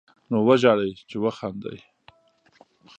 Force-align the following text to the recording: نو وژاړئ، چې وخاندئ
نو 0.29 0.37
وژاړئ، 0.47 0.91
چې 1.09 1.15
وخاندئ 1.23 1.77